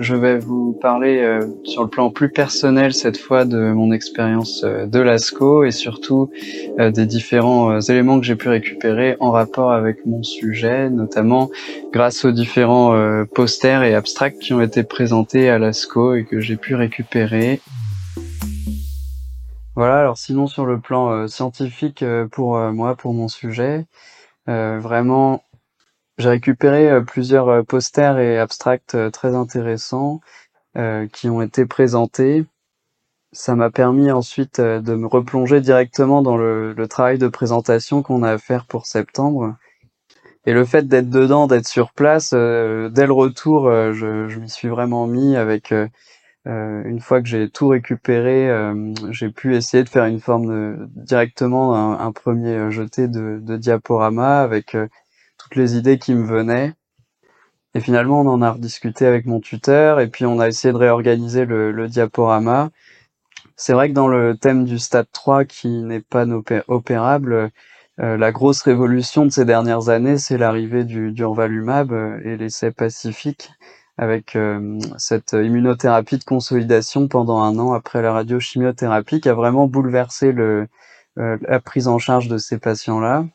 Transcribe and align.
je 0.00 0.14
vais 0.14 0.38
vous 0.38 0.72
parler 0.72 1.18
euh, 1.18 1.46
sur 1.64 1.82
le 1.82 1.90
plan 1.90 2.10
plus 2.10 2.30
personnel 2.30 2.94
cette 2.94 3.18
fois 3.18 3.44
de 3.44 3.72
mon 3.72 3.92
expérience 3.92 4.64
euh, 4.64 4.86
de 4.86 4.98
l'ASCO 4.98 5.62
et 5.64 5.72
surtout 5.72 6.30
euh, 6.78 6.90
des 6.90 7.04
différents 7.04 7.78
éléments 7.80 8.18
que 8.18 8.24
j'ai 8.24 8.34
pu 8.34 8.48
récupérer 8.48 9.16
en 9.20 9.30
rapport 9.30 9.72
avec 9.72 10.06
mon 10.06 10.22
sujet, 10.22 10.88
notamment 10.88 11.50
grâce 11.92 12.24
aux 12.24 12.32
différents 12.32 13.24
posters 13.34 13.82
et 13.82 13.94
abstracts 13.94 14.38
qui 14.38 14.54
ont 14.54 14.62
été 14.62 14.84
présentés 14.84 15.50
à 15.50 15.58
l'ASCO 15.58 16.14
et 16.14 16.24
que 16.24 16.40
j'ai 16.40 16.56
pu 16.56 16.74
récupérer. 16.74 17.60
Voilà, 19.76 19.98
alors 19.98 20.16
sinon 20.16 20.46
sur 20.46 20.64
le 20.64 20.80
plan 20.80 21.28
scientifique 21.28 22.04
pour 22.32 22.58
moi, 22.72 22.94
pour 22.94 23.12
mon 23.12 23.28
sujet, 23.28 23.84
vraiment 24.46 25.42
j'ai 26.20 26.28
récupéré 26.28 26.90
euh, 26.90 27.00
plusieurs 27.00 27.48
euh, 27.48 27.62
posters 27.62 28.18
et 28.18 28.38
abstracts 28.38 28.94
euh, 28.94 29.10
très 29.10 29.34
intéressants 29.34 30.20
qui 31.12 31.28
ont 31.28 31.42
été 31.42 31.66
présentés. 31.66 32.44
Ça 33.32 33.56
m'a 33.56 33.70
permis 33.70 34.12
ensuite 34.12 34.60
de 34.60 34.94
me 34.94 35.08
replonger 35.08 35.60
directement 35.60 36.22
dans 36.22 36.36
le, 36.36 36.76
travail 36.88 37.18
de 37.18 37.26
présentation 37.26 38.04
qu'on 38.04 38.22
a 38.22 38.30
à 38.30 38.38
faire 38.38 38.66
pour 38.66 38.86
septembre. 38.86 39.56
Et 40.46 40.52
le 40.52 40.64
fait 40.64 40.86
d'être 40.86 41.10
dedans, 41.10 41.48
d'être 41.48 41.66
sur 41.66 41.92
place, 41.92 42.32
dès 42.32 43.06
le 43.06 43.12
retour, 43.12 43.68
je, 43.68 44.28
je 44.28 44.38
m'y 44.38 44.48
suis 44.48 44.68
vraiment 44.68 45.08
mis 45.08 45.34
avec 45.34 45.74
une 46.44 47.00
fois 47.00 47.20
que 47.20 47.26
j'ai 47.26 47.50
tout 47.50 47.66
récupéré, 47.66 48.48
j'ai 49.10 49.30
pu 49.30 49.56
essayer 49.56 49.82
de 49.82 49.88
faire 49.88 50.04
une 50.04 50.20
forme 50.20 50.46
de, 50.46 50.88
directement 50.94 51.98
un, 52.00 52.12
premier 52.12 52.70
jeté 52.70 53.08
de, 53.08 53.40
de 53.42 53.56
diaporama 53.56 54.40
avec 54.40 54.76
les 55.56 55.76
idées 55.76 55.98
qui 55.98 56.14
me 56.14 56.26
venaient. 56.26 56.74
Et 57.74 57.80
finalement, 57.80 58.20
on 58.22 58.26
en 58.26 58.42
a 58.42 58.52
rediscuté 58.52 59.06
avec 59.06 59.26
mon 59.26 59.40
tuteur 59.40 60.00
et 60.00 60.08
puis 60.08 60.26
on 60.26 60.40
a 60.40 60.48
essayé 60.48 60.72
de 60.72 60.78
réorganiser 60.78 61.44
le, 61.44 61.88
diaporama. 61.88 62.70
C'est 63.56 63.74
vrai 63.74 63.88
que 63.90 63.94
dans 63.94 64.08
le 64.08 64.36
thème 64.36 64.64
du 64.64 64.78
stade 64.78 65.06
3 65.12 65.44
qui 65.44 65.68
n'est 65.82 66.00
pas 66.00 66.26
opérable, 66.68 67.50
euh, 68.00 68.16
la 68.16 68.32
grosse 68.32 68.62
révolution 68.62 69.26
de 69.26 69.30
ces 69.30 69.44
dernières 69.44 69.88
années, 69.88 70.18
c'est 70.18 70.38
l'arrivée 70.38 70.84
du 70.84 71.12
durvalumab 71.12 71.92
euh, 71.92 72.18
et 72.24 72.36
l'essai 72.36 72.70
pacifique 72.70 73.50
avec 73.98 74.36
euh, 74.36 74.78
cette 74.96 75.32
immunothérapie 75.34 76.18
de 76.18 76.24
consolidation 76.24 77.08
pendant 77.08 77.40
un 77.42 77.58
an 77.58 77.72
après 77.72 78.00
la 78.02 78.12
radiochimiothérapie 78.14 79.20
qui 79.20 79.28
a 79.28 79.34
vraiment 79.34 79.66
bouleversé 79.66 80.32
le, 80.32 80.68
la 81.16 81.60
prise 81.60 81.86
en 81.88 81.98
charge 81.98 82.28
de 82.28 82.38
ces 82.38 82.58
patients-là 82.58 83.26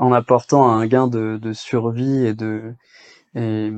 en 0.00 0.12
apportant 0.12 0.68
un 0.68 0.86
gain 0.86 1.06
de, 1.06 1.38
de 1.40 1.52
survie 1.52 2.26
et 2.26 2.34
de 2.34 2.74
et, 3.34 3.70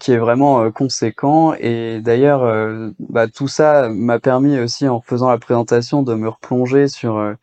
qui 0.00 0.12
est 0.12 0.18
vraiment 0.18 0.62
euh, 0.62 0.70
conséquent. 0.70 1.54
Et 1.54 2.00
d'ailleurs, 2.00 2.42
euh, 2.42 2.90
bah, 2.98 3.28
tout 3.28 3.48
ça 3.48 3.88
m'a 3.88 4.18
permis 4.18 4.58
aussi, 4.58 4.88
en 4.88 5.00
faisant 5.00 5.30
la 5.30 5.38
présentation, 5.38 6.02
de 6.02 6.14
me 6.14 6.28
replonger 6.28 6.88
sur 6.88 7.16
euh, 7.18 7.34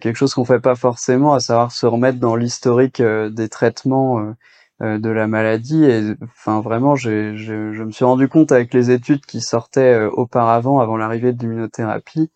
quelque 0.00 0.16
chose 0.16 0.34
qu'on 0.34 0.44
fait 0.44 0.60
pas 0.60 0.74
forcément, 0.74 1.34
à 1.34 1.40
savoir 1.40 1.70
se 1.72 1.86
remettre 1.86 2.18
dans 2.18 2.34
l'historique 2.36 3.00
des 3.00 3.48
traitements 3.48 4.34
de 4.80 5.10
la 5.10 5.28
maladie. 5.28 5.84
Et 5.84 6.14
enfin, 6.24 6.60
vraiment, 6.60 6.96
je, 6.96 7.36
je 7.36 7.84
me 7.84 7.92
suis 7.92 8.04
rendu 8.04 8.28
compte 8.28 8.50
avec 8.50 8.74
les 8.74 8.90
études 8.90 9.24
qui 9.24 9.40
sortaient 9.40 10.04
auparavant, 10.06 10.80
avant 10.80 10.96
l'arrivée 10.96 11.32
de 11.32 11.40
l'immunothérapie, 11.40 12.32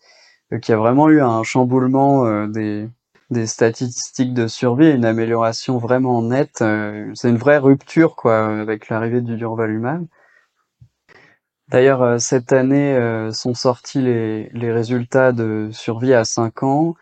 qu'il 0.61 0.71
y 0.71 0.75
a 0.75 0.77
vraiment 0.77 1.09
eu 1.09 1.21
un 1.21 1.43
chamboulement 1.43 2.47
des 2.47 2.87
des 3.31 3.47
statistiques 3.47 4.33
de 4.33 4.47
survie 4.47 4.91
une 4.91 5.05
amélioration 5.05 5.77
vraiment 5.77 6.21
nette. 6.21 6.61
Euh, 6.61 7.11
c'est 7.15 7.29
une 7.29 7.37
vraie 7.37 7.57
rupture 7.57 8.15
quoi 8.15 8.45
avec 8.47 8.89
l'arrivée 8.89 9.21
du 9.21 9.37
durvalumab. 9.37 10.05
D'ailleurs, 11.69 12.01
euh, 12.01 12.17
cette 12.17 12.51
année 12.51 12.93
euh, 12.95 13.31
sont 13.31 13.53
sortis 13.53 14.01
les, 14.01 14.49
les, 14.49 14.71
résultats 14.71 15.31
de 15.31 15.69
survie 15.71 16.13
à 16.13 16.25
5 16.25 16.63
ans 16.63 16.95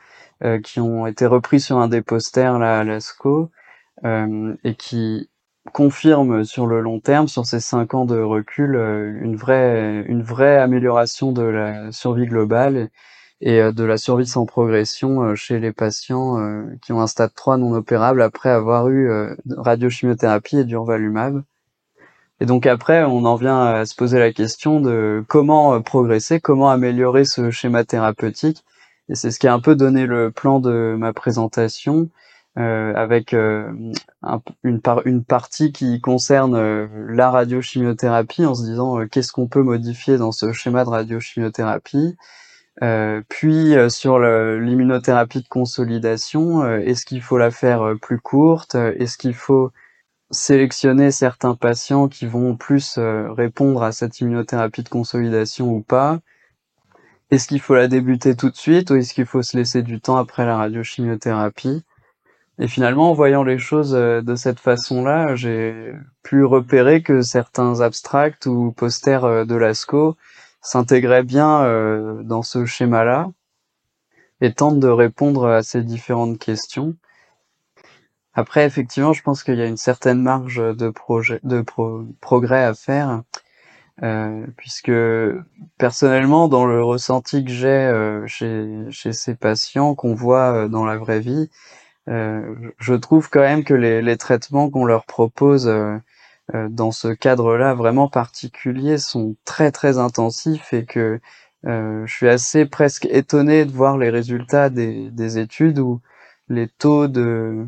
qui 0.64 0.80
ont 0.80 1.06
été 1.06 1.26
repris 1.26 1.60
sur 1.60 1.80
un 1.80 1.90
des 1.90 2.02
posters 2.02 2.60
là 2.60 2.80
à 2.80 2.84
l'ASCO 2.86 3.52
et 4.06 4.76
qui 4.78 5.30
confirment 5.74 6.46
sur 6.46 6.66
le 6.66 6.80
long 6.80 7.02
terme, 7.02 7.28
sur 7.28 7.46
ces 7.46 7.60
5 7.60 7.94
ans 7.94 8.06
de 8.06 8.18
recul, 8.22 8.76
une 9.22 9.36
vraie 9.36 10.06
une 10.08 10.24
vraie 10.24 10.58
amélioration 10.58 11.34
de 11.34 11.42
la 11.42 11.92
survie 11.92 12.26
globale 12.26 12.90
euh, 13.48 13.72
de 13.72 13.84
la 13.86 13.98
survie 13.98 14.28
sans 14.28 14.46
progression 14.46 15.22
euh, 15.22 15.36
chez 15.36 15.60
les 15.60 15.72
patients 15.72 16.40
euh, 16.40 16.66
qui 16.82 16.92
ont 16.92 17.00
un 17.00 17.08
stade 17.08 17.34
3 17.34 17.58
non 17.58 17.74
opérable 17.74 18.22
après 18.22 18.50
avoir 18.50 18.90
eu 18.90 19.10
radiochimiothérapie 19.50 20.58
et 20.58 20.64
durvalumab. 20.66 21.44
Et 22.42 22.46
donc 22.46 22.66
après, 22.66 23.04
on 23.04 23.26
en 23.26 23.36
vient 23.36 23.62
à 23.62 23.86
se 23.86 23.96
poser 23.96 24.20
la 24.20 24.32
question 24.32 24.80
de 24.80 25.24
comment 25.28 25.82
progresser, 25.82 26.40
comment 26.40 26.70
améliorer 26.70 27.26
ce 27.26 27.52
schéma 27.52 27.84
thérapeutique. 27.84 28.64
Et 29.10 29.16
c'est 29.16 29.32
ce 29.32 29.40
qui 29.40 29.48
a 29.48 29.54
un 29.54 29.60
peu 29.60 29.76
donné 29.76 30.06
le 30.06 30.32
plan 30.32 30.60
de 30.60 30.96
ma 30.98 31.12
présentation, 31.14 32.10
euh, 32.58 32.94
avec 32.96 33.34
une, 33.34 34.82
par 34.82 35.06
une 35.06 35.24
partie 35.24 35.72
qui 35.74 36.00
concerne 36.00 36.88
la 37.10 37.30
radiochimiothérapie, 37.30 38.46
en 38.46 38.56
se 38.56 38.64
disant 38.64 39.06
qu'est-ce 39.08 39.34
qu'on 39.34 39.48
peut 39.48 39.64
modifier 39.64 40.18
dans 40.18 40.32
ce 40.32 40.54
schéma 40.54 40.86
de 40.86 40.90
radiochimiothérapie, 40.90 42.16
euh, 42.82 43.22
puis 43.28 43.76
euh, 43.76 43.90
sur 43.90 44.20
l'immunothérapie 44.20 45.42
de 45.42 45.48
consolidation, 45.48 46.64
euh, 46.64 46.80
est-ce 46.80 47.06
qu'il 47.06 47.22
faut 47.22 47.38
la 47.38 47.52
faire 47.52 47.96
plus 48.02 48.20
courte? 48.20 48.76
Est-ce 48.76 49.18
qu'il 49.18 49.34
faut 49.34 49.72
sélectionner 50.32 51.12
certains 51.12 51.56
patients 51.56 52.08
qui 52.08 52.26
vont 52.26 52.56
plus 52.56 52.98
répondre 53.00 53.84
à 53.84 53.92
cette 53.92 54.20
immunothérapie 54.20 54.84
de 54.84 54.90
consolidation 54.90 55.70
ou 55.74 55.82
pas? 55.82 56.20
Est-ce 57.32 57.48
qu'il 57.48 57.60
faut 57.60 57.76
la 57.76 57.88
débuter 57.88 58.36
tout 58.36 58.50
de 58.50 58.56
suite 58.56 58.92
ou 58.92 58.96
est-ce 58.96 59.14
qu'il 59.14 59.26
faut 59.26 59.44
se 59.44 59.58
laisser 59.58 59.82
du 59.84 60.00
temps 60.02 60.18
après 60.18 60.46
la 60.46 60.58
radiochimiothérapie? 60.58 61.84
Et 62.60 62.68
finalement, 62.68 63.12
en 63.12 63.14
voyant 63.14 63.44
les 63.44 63.58
choses 63.58 63.92
de 63.92 64.36
cette 64.36 64.60
façon-là, 64.60 65.36
j'ai 65.36 65.94
pu 66.24 66.44
repérer 66.44 67.02
que 67.02 67.22
certains 67.22 67.82
abstracts 67.82 68.46
ou 68.46 68.72
posters 68.72 69.46
de 69.46 69.56
l'ASCO 69.56 70.18
s'intégrait 70.62 71.24
bien 71.24 71.64
euh, 71.64 72.24
dans 72.24 72.42
ce 72.42 72.66
schéma-là 72.66 73.32
et 74.42 74.54
tente 74.54 74.80
de 74.80 74.88
répondre 74.88 75.48
à 75.48 75.64
ces 75.64 75.84
différentes 75.84 76.40
questions. 76.40 76.96
Après, 78.34 78.66
effectivement, 78.66 79.14
je 79.14 79.22
pense 79.22 79.44
qu'il 79.44 79.56
y 79.56 79.62
a 79.62 79.66
une 79.66 79.78
certaine 79.78 80.22
marge 80.22 80.58
de, 80.58 80.90
projet, 80.90 81.40
de 81.44 81.64
progrès 82.22 82.64
à 82.64 82.74
faire, 82.74 83.24
euh, 84.04 84.46
puisque 84.56 84.92
personnellement, 85.78 86.48
dans 86.48 86.66
le 86.66 86.82
ressenti 86.84 87.44
que 87.44 87.52
j'ai 87.52 87.68
euh, 87.68 88.26
chez, 88.28 88.86
chez 88.92 89.12
ces 89.12 89.36
patients 89.36 89.94
qu'on 89.96 90.14
voit 90.14 90.70
dans 90.70 90.86
la 90.86 90.98
vraie 90.98 91.20
vie, 91.20 91.50
je 92.08 92.94
trouve 92.96 93.30
quand 93.30 93.42
même 93.42 93.64
que 93.64 93.74
les, 93.74 94.02
les 94.02 94.18
traitements 94.18 94.70
qu'on 94.70 94.86
leur 94.86 95.06
propose 95.06 95.68
euh, 95.68 95.98
dans 96.54 96.92
ce 96.92 97.10
cadre-là 97.10 97.74
vraiment 97.76 98.08
particulier 98.10 98.98
sont 98.98 99.36
très 99.46 99.72
très 99.72 99.98
intensifs 100.00 100.74
et 100.74 100.86
que 100.86 101.20
euh, 101.66 102.06
je 102.06 102.14
suis 102.14 102.30
assez 102.30 102.66
presque 102.66 103.06
étonné 103.08 103.66
de 103.66 103.72
voir 103.72 103.98
les 103.98 104.10
résultats 104.10 104.70
des, 104.70 105.12
des 105.12 105.38
études 105.40 105.80
où 105.80 106.02
les 106.48 106.68
taux 106.70 107.08
de 107.08 107.68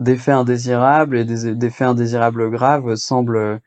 d'effets 0.00 0.32
indésirables 0.32 1.16
et 1.16 1.24
d'effets 1.24 1.84
indésirables 1.84 2.50
graves 2.50 2.96
semblent 2.96 3.60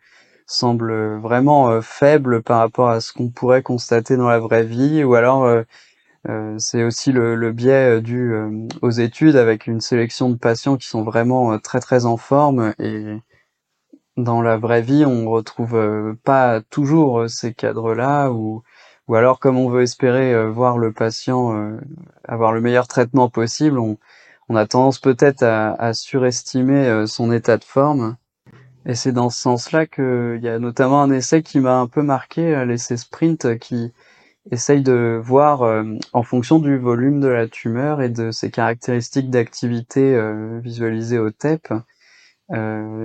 semblent 0.48 1.18
vraiment 1.20 1.70
euh, 1.72 1.82
faibles 1.82 2.44
par 2.44 2.60
rapport 2.60 2.90
à 2.90 3.02
ce 3.02 3.14
qu'on 3.14 3.30
pourrait 3.30 3.64
constater 3.64 4.18
dans 4.18 4.30
la 4.30 4.40
vraie 4.40 4.64
vie 4.64 5.04
ou 5.04 5.16
alors 5.16 5.46
euh, 5.46 5.64
c'est 6.60 6.84
aussi 6.84 7.12
le, 7.12 7.36
le 7.36 7.52
biais 7.54 8.02
dû 8.02 8.34
aux 8.82 8.92
études 8.92 9.36
avec 9.38 9.68
une 9.68 9.82
sélection 9.82 10.30
de 10.30 10.36
patients 10.38 10.78
qui 10.78 10.88
sont 10.88 11.04
vraiment 11.04 11.58
très 11.60 11.80
très 11.80 12.06
en 12.06 12.18
forme 12.18 12.74
et 12.80 13.18
dans 14.24 14.42
la 14.42 14.58
vraie 14.58 14.82
vie, 14.82 15.06
on 15.06 15.30
retrouve 15.30 15.76
euh, 15.76 16.14
pas 16.24 16.62
toujours 16.62 17.22
euh, 17.22 17.28
ces 17.28 17.54
cadres-là, 17.54 18.32
ou, 18.32 18.64
ou 19.08 19.16
alors 19.16 19.40
comme 19.40 19.58
on 19.58 19.70
veut 19.70 19.84
espérer 19.84 20.34
euh, 20.34 20.50
voir 20.50 20.78
le 20.78 20.92
patient 20.92 21.78
avoir 22.28 22.54
le 22.54 22.62
meilleur 22.62 22.88
traitement 22.88 23.30
possible, 23.30 23.80
on, 23.80 23.98
on 24.50 24.56
a 24.56 24.66
tendance 24.68 25.00
peut-être 25.00 25.44
à, 25.44 25.74
à, 25.74 25.94
surestimer 25.94 27.06
son 27.08 27.32
état 27.32 27.58
de 27.58 27.64
forme. 27.64 28.18
Et 28.86 28.96
c'est 28.96 29.12
dans 29.12 29.30
ce 29.30 29.42
sens-là 29.42 29.86
qu'il 29.86 30.40
y 30.42 30.48
a 30.50 30.60
notamment 30.60 31.02
un 31.02 31.12
essai 31.12 31.44
qui 31.44 31.60
m'a 31.60 31.80
un 31.80 31.88
peu 31.88 32.02
marqué, 32.02 32.66
l'essai 32.66 32.98
Sprint, 32.98 33.60
qui 33.60 33.94
essaye 34.52 34.82
de 34.82 35.20
voir 35.22 35.84
en 36.14 36.24
fonction 36.24 36.60
du 36.60 36.78
volume 36.78 37.20
de 37.20 37.28
la 37.28 37.48
tumeur 37.48 38.02
et 38.02 38.10
de 38.10 38.32
ses 38.32 38.50
caractéristiques 38.52 39.30
d'activité 39.30 40.20
visualisées 40.62 41.20
au 41.20 41.30
TEP, 41.30 41.74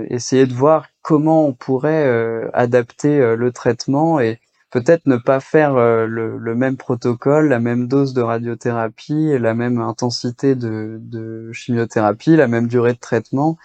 essayer 0.09 0.45
de 0.45 0.53
voir 0.53 0.87
comment 1.01 1.45
on 1.47 1.53
pourrait 1.53 2.05
euh, 2.07 2.49
adapter 2.53 3.19
euh, 3.19 3.35
le 3.35 3.51
traitement 3.51 4.19
et 4.19 4.39
peut-être 4.71 5.05
ne 5.05 5.17
pas 5.17 5.39
faire 5.39 5.75
le, 5.75 6.37
le, 6.37 6.55
même 6.55 6.75
protocole, 6.75 7.47
la 7.47 7.59
même 7.59 7.87
dose 7.87 8.13
de 8.13 8.21
radiothérapie, 8.21 9.37
la 9.39 9.53
même 9.53 9.79
intensité 9.79 10.55
de, 10.55 10.97
de 11.01 11.49
chimiothérapie, 11.53 12.35
la 12.35 12.47
même 12.47 12.67
durée 12.67 12.91
de 12.91 12.99
traitement, 12.99 13.57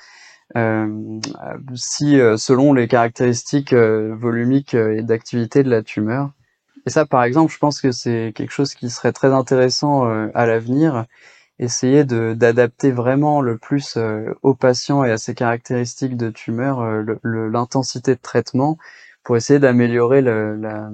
si 1.74 2.16
selon 2.36 2.74
les 2.74 2.86
caractéristiques 2.86 3.74
volumiques 3.74 4.74
et 4.74 5.02
d'activité 5.02 5.64
de 5.64 5.70
la 5.70 5.82
tumeur. 5.82 6.30
Et 6.86 6.90
ça, 6.90 7.06
par 7.06 7.24
exemple, 7.24 7.52
je 7.52 7.58
pense 7.58 7.80
que 7.80 7.90
c'est 7.90 8.32
quelque 8.36 8.52
chose 8.52 8.74
qui 8.74 8.88
serait 8.88 9.12
très 9.12 9.32
intéressant 9.32 10.04
à 10.32 10.46
l'avenir, 10.46 11.06
essayer 11.60 12.04
d'adapter 12.04 12.90
vraiment 12.90 13.40
le 13.40 13.58
plus 13.58 13.96
aux 14.42 14.54
patients 14.54 15.04
et 15.04 15.12
à 15.12 15.18
ses 15.18 15.34
caractéristiques 15.36 16.16
de 16.16 16.30
tumeur 16.30 16.82
l'intensité 17.22 18.16
de 18.16 18.20
traitement 18.20 18.78
pour 19.22 19.36
essayer 19.36 19.60
d'améliorer 19.60 20.22
la, 20.22 20.90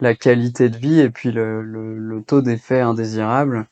la 0.00 0.14
qualité 0.14 0.68
de 0.68 0.76
vie 0.78 1.00
et 1.00 1.10
puis 1.10 1.30
le, 1.30 1.62
le, 1.62 1.96
le 1.98 2.22
taux 2.22 2.42
d'effet 2.42 2.80
indésirable. 2.80 3.66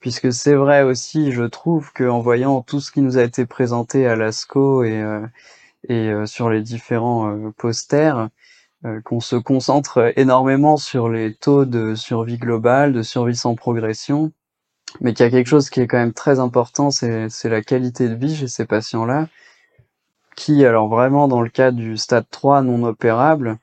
Puisque 0.00 0.32
c'est 0.32 0.54
vrai 0.54 0.82
aussi, 0.82 1.32
je 1.32 1.42
trouve 1.44 1.92
qu'en 1.92 2.20
voyant 2.20 2.62
tout 2.62 2.80
ce 2.80 2.92
qui 2.92 3.00
nous 3.00 3.18
a 3.18 3.24
été 3.24 3.46
présenté 3.46 4.06
à 4.06 4.16
l'ASCO 4.16 4.84
et, 4.84 5.02
euh, 5.02 5.26
et 5.88 6.10
euh, 6.10 6.26
sur 6.26 6.50
les 6.50 6.62
différents 6.62 7.30
euh, 7.30 7.50
posters, 7.56 8.28
qu'on 9.04 9.20
se 9.20 9.36
concentre 9.36 10.12
énormément 10.16 10.76
sur 10.76 11.08
les 11.08 11.34
taux 11.34 11.64
de 11.66 11.94
survie 11.96 12.38
globale, 12.38 12.92
de 12.92 13.02
survie 13.02 13.36
sans 13.36 13.54
progression, 13.56 14.32
mais 15.00 15.12
qu'il 15.14 15.24
y 15.24 15.28
a 15.28 15.30
quelque 15.30 15.46
chose 15.48 15.70
qui 15.70 15.80
est 15.80 15.86
quand 15.86 15.98
même 15.98 16.12
très 16.12 16.38
important, 16.40 16.90
c'est 16.90 17.28
la 17.44 17.62
qualité 17.62 18.08
de 18.08 18.14
vie 18.14 18.36
chez 18.36 18.48
ces 18.48 18.64
patients-là, 18.64 19.28
qui, 20.36 20.64
alors 20.64 20.88
vraiment 20.88 21.28
dans 21.28 21.42
le 21.42 21.50
cas 21.50 21.70
du 21.72 21.96
stade 21.96 22.26
3 22.30 22.62
non 22.62 22.84
opérable, 22.84 23.58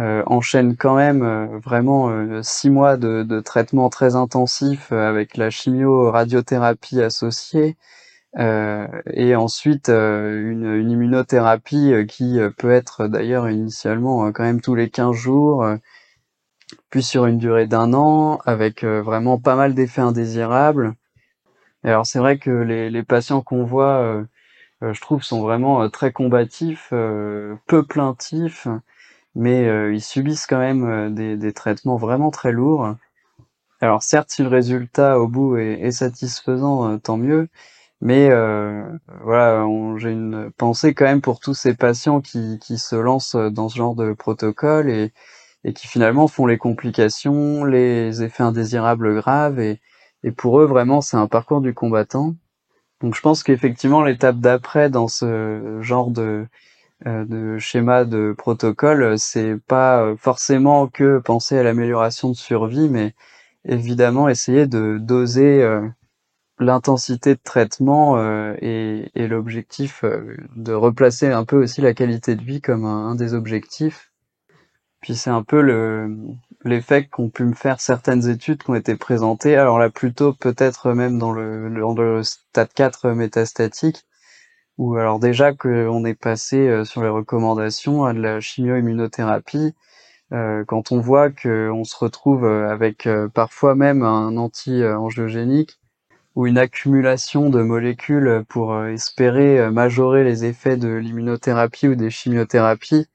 euh, 0.00 0.24
enchaîne 0.26 0.76
quand 0.76 0.96
même 0.96 1.22
euh, 1.22 1.58
vraiment 1.58 2.10
euh, 2.10 2.42
six 2.42 2.68
mois 2.68 2.96
de, 2.96 3.22
de, 3.22 3.38
traitement 3.38 3.90
très 3.90 4.16
intensif 4.16 4.90
avec 4.90 5.36
la 5.36 5.50
chimio-radiothérapie 5.50 7.00
associée 7.00 7.76
et 8.36 9.36
ensuite 9.36 9.88
une, 9.88 10.64
une, 10.64 10.90
immunothérapie 10.90 11.94
qui 12.08 12.40
peut 12.58 12.72
être 12.72 13.06
d'ailleurs 13.06 13.48
initialement 13.48 14.32
quand 14.32 14.42
même 14.42 14.60
tous 14.60 14.74
les 14.74 14.90
15 14.90 15.14
jours 15.14 15.64
puis 16.90 17.02
sur 17.02 17.26
une 17.26 17.38
durée 17.38 17.66
d'un 17.66 17.94
an 17.94 18.38
avec 18.46 18.84
vraiment 18.84 19.38
pas 19.38 19.56
mal 19.56 19.74
d'effets 19.74 20.00
indésirables. 20.00 20.94
Et 21.84 21.88
alors 21.88 22.06
c'est 22.06 22.18
vrai 22.18 22.38
que 22.38 22.50
les, 22.50 22.90
les 22.90 23.02
patients 23.02 23.42
qu'on 23.42 23.64
voit 23.64 24.24
je 24.82 25.00
trouve 25.00 25.22
sont 25.22 25.42
vraiment 25.42 25.88
très 25.90 26.12
combatifs, 26.12 26.88
peu 26.90 27.82
plaintifs 27.88 28.68
mais 29.34 29.66
euh, 29.68 29.92
ils 29.94 30.02
subissent 30.02 30.46
quand 30.46 30.58
même 30.58 30.84
euh, 30.84 31.10
des, 31.10 31.36
des, 31.36 31.52
traitements 31.52 31.96
vraiment 31.96 32.30
très 32.30 32.52
lourds. 32.52 32.94
Alors 33.80 34.02
certes, 34.02 34.30
si 34.30 34.42
le 34.42 34.48
résultat 34.48 35.18
au 35.20 35.28
bout 35.28 35.56
est, 35.58 35.90
satisfaisant, 35.92 36.92
euh, 36.92 36.98
tant 36.98 37.16
mieux. 37.16 37.48
Mais 38.00 38.28
voilà, 39.22 39.66
j'ai 39.96 40.10
une 40.10 40.50
pensée 40.58 40.94
quand 40.94 41.06
même 41.06 41.22
pour 41.22 41.40
tous 41.40 41.54
ces 41.54 41.74
patients 41.74 42.20
qui, 42.20 42.58
qui 42.60 42.78
se 42.78 42.96
lancent 42.96 43.36
dans 43.36 43.68
ce 43.70 43.78
genre 43.78 43.94
de 43.94 44.12
protocole 44.12 44.90
et, 44.90 45.12
et 45.64 45.72
qui 45.72 45.88
finalement 45.88 46.28
font 46.28 46.46
les 46.46 46.58
complications, 46.58 47.64
les 47.64 48.22
effets 48.22 48.42
indésirables 48.42 49.14
graves. 49.14 49.60
Et, 49.60 49.80
et 50.22 50.30
pour 50.30 50.60
eux, 50.60 50.66
vraiment, 50.66 51.00
c'est 51.00 51.16
un 51.16 51.26
parcours 51.26 51.60
du 51.60 51.74
combattant. 51.74 52.34
Donc 53.00 53.14
je 53.14 53.20
pense 53.20 53.42
qu'effectivement, 53.42 54.02
l'étape 54.02 54.38
d'après 54.38 54.88
dans 54.90 55.08
ce 55.08 55.78
genre 55.82 56.10
de, 56.10 56.46
euh, 57.06 57.24
de 57.26 57.58
schéma 57.58 58.04
de 58.04 58.34
protocole, 58.36 59.18
c'est 59.18 59.56
pas 59.66 60.02
euh, 60.02 60.16
forcément 60.16 60.86
que 60.86 61.18
penser 61.18 61.58
à 61.58 61.62
l'amélioration 61.62 62.30
de 62.30 62.36
survie, 62.36 62.88
mais 62.88 63.14
évidemment 63.66 64.28
essayer 64.28 64.66
de 64.66 64.98
doser 64.98 65.62
euh, 65.62 65.86
l'intensité 66.58 67.34
de 67.34 67.40
traitement 67.42 68.16
et, 68.62 69.10
et 69.14 69.26
l'objectif 69.26 70.04
de 70.54 70.72
replacer 70.72 71.26
un 71.26 71.44
peu 71.44 71.56
aussi 71.62 71.80
la 71.80 71.94
qualité 71.94 72.36
de 72.36 72.42
vie 72.44 72.60
comme 72.60 72.84
un, 72.84 73.16
des 73.16 73.34
objectifs. 73.34 74.13
Puis 75.04 75.16
c'est 75.16 75.28
un 75.28 75.42
peu 75.42 75.60
le 75.60 76.16
l'effet 76.64 77.06
qu'ont 77.06 77.28
pu 77.28 77.44
me 77.44 77.52
faire 77.52 77.78
certaines 77.78 78.26
études 78.26 78.62
qui 78.62 78.70
ont 78.70 78.74
été 78.74 78.96
présentées, 78.96 79.54
alors 79.54 79.78
là 79.78 79.90
plutôt 79.90 80.32
peut-être 80.32 80.94
même 80.94 81.18
dans 81.18 81.30
le, 81.32 81.68
dans 81.78 81.92
le 81.92 82.22
stade 82.22 82.72
4 82.72 83.10
métastatique, 83.10 84.06
ou 84.78 84.96
alors 84.96 85.18
déjà 85.18 85.52
qu'on 85.52 86.06
est 86.06 86.14
passé 86.14 86.56
euh, 86.68 86.86
sur 86.86 87.02
les 87.02 87.10
recommandations 87.10 88.06
à 88.06 88.14
de 88.14 88.20
la 88.20 88.40
chimio-immunothérapie, 88.40 89.74
euh, 90.32 90.64
quand 90.66 90.90
on 90.90 91.00
voit 91.00 91.30
qu'on 91.30 91.84
se 91.84 91.96
retrouve 91.98 92.46
euh, 92.46 92.70
avec 92.70 93.06
parfois 93.34 93.74
même 93.74 94.02
un 94.02 94.38
anti-angiogénique 94.38 95.80
ou 96.34 96.46
une 96.46 96.56
accumulation 96.56 97.50
de 97.50 97.62
molécules 97.62 98.42
pour 98.48 98.82
espérer 98.86 99.70
majorer 99.70 100.24
les 100.24 100.46
effets 100.46 100.78
de 100.78 100.88
l'immunothérapie 100.88 101.88
ou 101.88 101.94
des 101.94 102.10
chimiothérapies, 102.10 103.06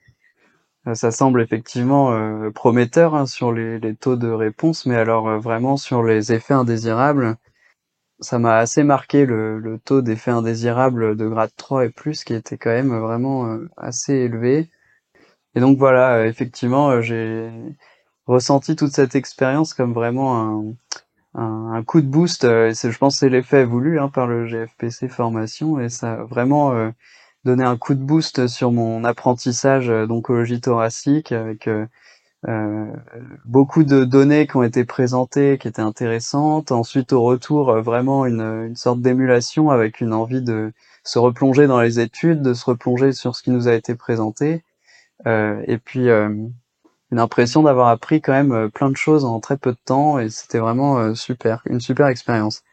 ça 0.93 1.11
semble 1.11 1.41
effectivement 1.41 2.13
prometteur 2.51 3.15
hein, 3.15 3.25
sur 3.25 3.51
les, 3.51 3.95
taux 3.95 4.15
de 4.15 4.29
réponse, 4.29 4.85
mais 4.85 4.95
alors 4.95 5.39
vraiment 5.39 5.77
sur 5.77 6.03
les 6.03 6.31
effets 6.33 6.53
indésirables, 6.53 7.37
ça 8.21 8.39
m'a 8.39 8.57
assez 8.57 8.83
marqué 8.83 9.25
le, 9.25 9.79
taux 9.83 10.01
d'effet 10.01 10.31
indésirable 10.31 11.15
de 11.15 11.27
grade 11.27 11.51
3 11.55 11.85
et 11.85 11.89
plus 11.89 12.23
qui 12.23 12.33
était 12.33 12.57
quand 12.57 12.69
même 12.71 12.97
vraiment 12.97 13.47
euh, 13.47 13.69
assez 13.77 14.13
élevé. 14.13 14.69
Et 15.55 15.59
donc 15.61 15.77
voilà, 15.77 16.17
euh, 16.17 16.25
effectivement, 16.25 16.91
euh, 16.91 17.01
j'ai 17.01 17.49
ressenti 18.27 18.75
toute 18.75 18.93
cette 18.93 19.15
expérience 19.15 19.73
comme 19.73 19.93
vraiment 19.93 20.75
un, 21.35 21.83
coup 21.83 22.01
de 22.01 22.07
boost. 22.07 22.43
Je 22.43 22.97
pense 22.97 23.15
que 23.15 23.19
c'est 23.19 23.29
l'effet 23.29 23.65
voulu 23.65 23.99
hein, 23.99 24.09
par 24.09 24.27
le 24.27 24.45
GFPC 24.47 25.07
formation 25.07 25.79
et 25.79 25.89
ça 25.89 26.17
vraiment 26.23 26.91
donné 27.45 27.63
un 27.63 27.77
coup 27.77 27.93
de 27.93 28.03
boost 28.03 28.47
sur 28.47 28.71
mon 28.71 29.03
apprentissage 29.03 29.87
d'oncologie 29.87 30.61
thoracique 30.61 31.31
avec 31.31 31.67
euh, 32.47 32.85
beaucoup 33.45 33.83
de 33.83 34.05
données 34.05 34.47
qui 34.47 34.55
ont 34.55 34.63
été 34.63 34.85
présentées, 34.85 35.57
qui 35.57 35.67
étaient 35.67 35.81
intéressantes. 35.81 36.71
Ensuite, 36.71 37.11
au 37.13 37.23
retour, 37.23 37.69
euh, 37.69 37.81
vraiment 37.81 38.25
une, 38.25 38.41
une 38.41 38.75
sorte 38.75 39.01
d'émulation 39.01 39.69
avec 39.69 39.99
une 40.01 40.13
envie 40.13 40.41
de 40.41 40.71
se 41.03 41.19
replonger 41.19 41.67
dans 41.67 41.81
les 41.81 41.99
études, 41.99 42.41
de 42.41 42.53
se 42.53 42.65
replonger 42.65 43.11
sur 43.13 43.35
ce 43.35 43.43
qui 43.43 43.51
nous 43.51 43.67
a 43.67 43.73
été 43.73 43.95
présenté. 43.95 44.63
Euh, 45.27 45.61
et 45.67 45.77
puis, 45.77 46.09
euh, 46.09 46.29
une 47.11 47.19
impression 47.19 47.63
d'avoir 47.63 47.89
appris 47.89 48.21
quand 48.21 48.33
même 48.33 48.69
plein 48.71 48.89
de 48.89 48.97
choses 48.97 49.25
en 49.25 49.39
très 49.39 49.57
peu 49.57 49.71
de 49.73 49.79
temps. 49.83 50.19
Et 50.19 50.29
c'était 50.29 50.59
vraiment 50.59 51.15
super, 51.15 51.61
une 51.65 51.81
super 51.81 52.07
expérience. 52.07 52.63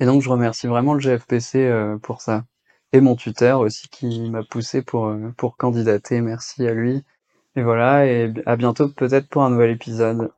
Et 0.00 0.06
donc, 0.06 0.22
je 0.22 0.28
remercie 0.30 0.66
vraiment 0.66 0.94
le 0.94 1.00
GFPC 1.00 1.72
pour 2.02 2.20
ça. 2.20 2.44
Et 2.92 3.00
mon 3.00 3.16
tuteur 3.16 3.60
aussi 3.60 3.88
qui 3.88 4.30
m'a 4.30 4.42
poussé 4.42 4.82
pour, 4.82 5.14
pour 5.36 5.56
candidater. 5.56 6.20
Merci 6.20 6.66
à 6.66 6.72
lui. 6.72 7.02
Et 7.56 7.62
voilà, 7.62 8.06
et 8.06 8.32
à 8.46 8.56
bientôt 8.56 8.88
peut-être 8.88 9.28
pour 9.28 9.42
un 9.42 9.50
nouvel 9.50 9.70
épisode. 9.70 10.30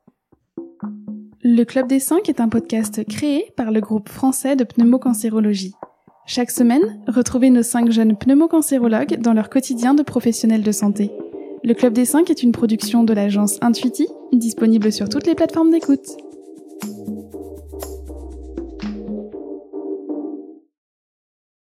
Le 1.43 1.63
Club 1.63 1.87
des 1.87 1.99
5 1.99 2.27
est 2.29 2.39
un 2.39 2.49
podcast 2.49 3.03
créé 3.07 3.51
par 3.55 3.71
le 3.71 3.79
groupe 3.79 4.09
français 4.09 4.55
de 4.55 4.63
pneumocancérologie. 4.63 5.73
Chaque 6.25 6.51
semaine, 6.51 7.01
retrouvez 7.07 7.49
nos 7.49 7.63
5 7.63 7.91
jeunes 7.91 8.17
pneumocancérologues 8.17 9.19
dans 9.19 9.33
leur 9.33 9.49
quotidien 9.49 9.93
de 9.93 10.03
professionnels 10.03 10.63
de 10.63 10.71
santé. 10.71 11.11
Le 11.63 11.73
Club 11.73 11.93
des 11.93 12.05
5 12.05 12.29
est 12.29 12.43
une 12.43 12.51
production 12.51 13.03
de 13.03 13.13
l'agence 13.13 13.57
Intuiti, 13.61 14.07
disponible 14.31 14.91
sur 14.91 15.09
toutes 15.09 15.27
les 15.27 15.35
plateformes 15.35 15.71
d'écoute. 15.71 16.17